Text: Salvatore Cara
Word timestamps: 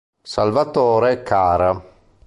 Salvatore 0.23 1.21
Cara 1.21 1.77